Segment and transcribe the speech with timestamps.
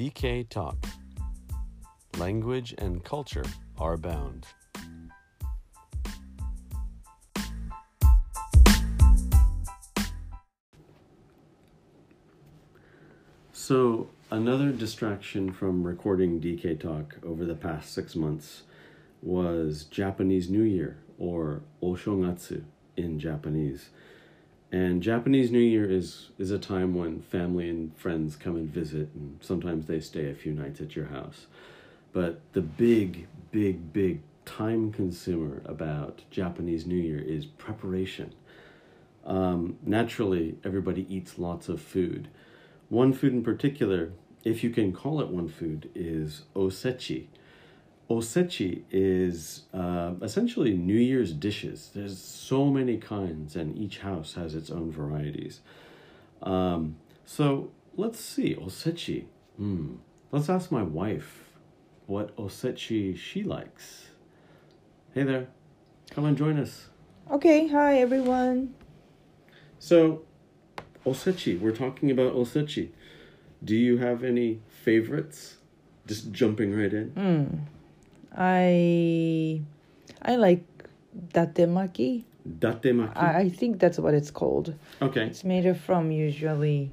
[0.00, 0.86] DK Talk.
[2.16, 3.44] Language and culture
[3.76, 4.46] are bound.
[13.52, 18.62] So, another distraction from recording DK Talk over the past six months
[19.20, 22.62] was Japanese New Year, or Oshogatsu
[22.96, 23.90] in Japanese.
[24.72, 29.08] And Japanese New Year is, is a time when family and friends come and visit,
[29.14, 31.46] and sometimes they stay a few nights at your house.
[32.12, 38.32] But the big, big, big time consumer about Japanese New Year is preparation.
[39.24, 42.28] Um, naturally, everybody eats lots of food.
[42.88, 44.12] One food in particular,
[44.44, 47.26] if you can call it one food, is osechi.
[48.10, 51.92] Osechi is uh, essentially New Year's dishes.
[51.94, 55.60] There's so many kinds, and each house has its own varieties.
[56.42, 59.26] Um, so let's see, osechi.
[59.56, 59.94] Hmm.
[60.32, 61.44] Let's ask my wife
[62.06, 64.08] what osechi she likes.
[65.14, 65.46] Hey there,
[66.10, 66.88] come and join us.
[67.30, 68.74] Okay, hi everyone.
[69.78, 70.22] So,
[71.06, 72.90] osechi, we're talking about osechi.
[73.62, 75.58] Do you have any favorites?
[76.08, 77.10] Just jumping right in.
[77.10, 77.79] Hmm.
[78.36, 79.62] I
[80.22, 80.64] I like
[81.32, 82.24] datemaki.
[82.48, 83.16] Datemaki.
[83.16, 84.74] I, I think that's what it's called.
[85.02, 85.26] okay.
[85.26, 86.90] It's made from usually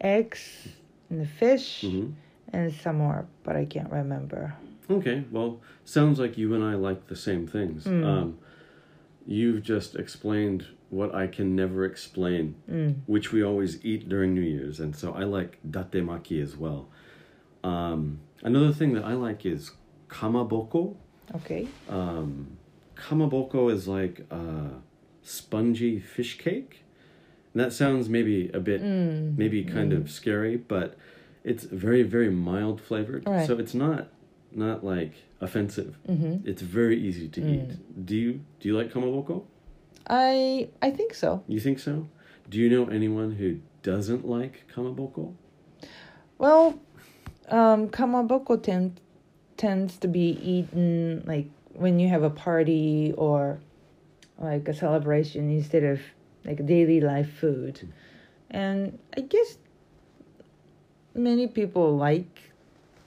[0.00, 0.68] eggs
[1.10, 2.10] and the fish hmm
[2.52, 4.54] and some more, but I can't remember.
[4.88, 5.24] Okay.
[5.32, 7.84] Well, sounds like you and I like the same things.
[7.84, 8.04] Mm.
[8.06, 8.38] Um,
[9.26, 12.94] you've just explained what I can never explain, Mm.
[13.06, 16.86] which we always eat during New Year's, and so I like datemaki as well.
[17.64, 19.72] Um, another thing that I like is
[20.08, 20.94] kamaboko.
[21.34, 21.66] Okay.
[21.88, 22.56] Um,
[22.96, 24.70] kamaboko is like a
[25.22, 26.82] spongy fish cake.
[27.54, 29.36] And that sounds maybe a bit, Mm.
[29.38, 30.96] maybe kind of scary, but
[31.44, 33.26] it's very, very mild flavored.
[33.26, 33.46] Right.
[33.46, 34.08] So it's not,
[34.52, 35.96] not like offensive.
[36.06, 37.48] hmm It's very easy to Mm.
[37.54, 38.06] eat.
[38.06, 39.44] Do you do you like kamaboko?
[40.08, 41.42] I I think so.
[41.48, 42.06] You think so?
[42.48, 45.34] Do you know anyone who doesn't like kamaboko?
[46.38, 46.78] Well,
[47.48, 49.00] um, kamaboko tend,
[49.56, 53.58] tends to be eaten like when you have a party or
[54.38, 56.00] like a celebration instead of
[56.44, 57.92] like daily life food.
[58.50, 59.58] And I guess
[61.14, 62.50] many people like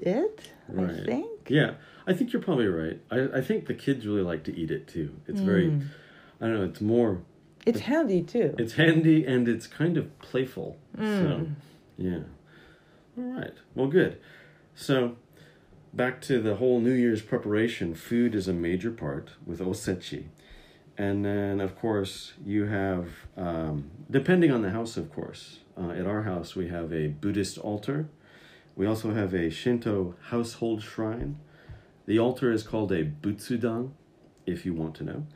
[0.00, 1.48] it, I think.
[1.48, 1.74] Yeah,
[2.06, 3.00] I think you're probably right.
[3.10, 5.14] I, I think the kids really like to eat it too.
[5.26, 5.82] It's very, Mm.
[6.40, 7.22] I don't know, it's more,
[7.64, 8.54] It's handy too.
[8.58, 10.76] it's handy and it's kind of playful.
[10.96, 11.54] So, Mm.
[11.98, 12.18] yeah.
[13.18, 13.54] All right.
[13.74, 14.18] Well, good.
[14.74, 15.16] So,
[15.96, 20.26] back to the whole New Year's preparation, food is a major part with osechi.
[20.98, 25.60] And then, of course, you have, um, depending on the house, of course.
[25.76, 28.08] Uh, at our house, we have a Buddhist altar.
[28.76, 31.38] We also have a Shinto household shrine.
[32.06, 33.92] The altar is called a Butsudan,
[34.44, 35.26] if you want to know.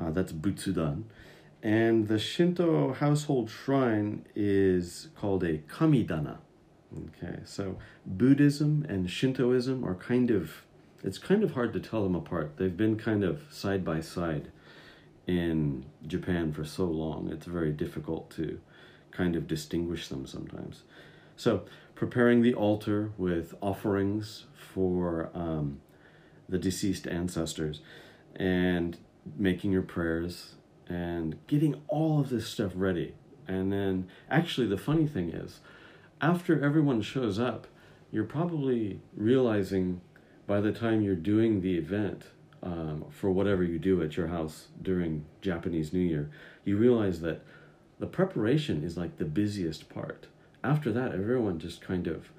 [0.00, 1.04] Uh, that's Butsudan.
[1.62, 6.38] And the Shinto household shrine is called a Kamidana.
[6.96, 7.76] Okay, so
[8.06, 10.62] Buddhism and Shintoism are kind of,
[11.02, 12.56] it's kind of hard to tell them apart.
[12.56, 14.50] They've been kind of side by side
[15.26, 17.30] in Japan for so long.
[17.30, 18.60] It's very difficult to
[19.10, 20.82] kind of distinguish them sometimes.
[21.36, 21.64] So,
[21.94, 25.80] preparing the altar with offerings for um,
[26.48, 27.80] the deceased ancestors
[28.34, 28.98] and
[29.36, 30.54] making your prayers
[30.88, 33.14] and getting all of this stuff ready.
[33.48, 35.60] And then, actually, the funny thing is,
[36.20, 37.66] after everyone shows up,
[38.10, 40.00] you're probably realizing
[40.46, 42.24] by the time you're doing the event
[42.62, 46.30] um, for whatever you do at your house during Japanese New Year,
[46.64, 47.42] you realize that
[47.98, 50.26] the preparation is like the busiest part.
[50.64, 52.30] After that, everyone just kind of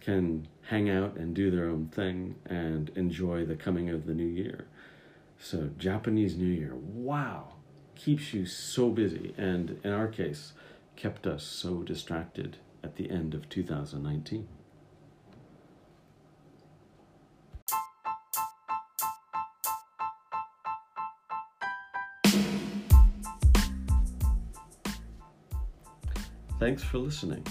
[0.00, 4.26] can hang out and do their own thing and enjoy the coming of the new
[4.26, 4.66] year.
[5.38, 7.54] So, Japanese New Year, wow,
[7.94, 10.52] keeps you so busy, and in our case,
[10.96, 14.48] kept us so distracted at the end of 2019.
[26.58, 27.44] Thanks for listening.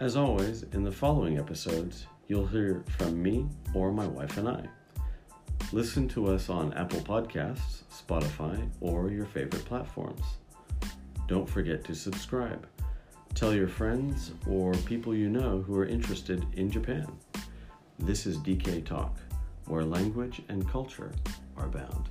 [0.00, 4.66] As always, in the following episodes, you'll hear from me or my wife and I.
[5.72, 10.22] Listen to us on Apple Podcasts, Spotify, or your favorite platforms.
[11.28, 12.66] Don't forget to subscribe.
[13.34, 17.08] Tell your friends or people you know who are interested in Japan.
[17.98, 19.18] This is DK Talk,
[19.66, 21.10] where language and culture
[21.56, 22.10] are bound.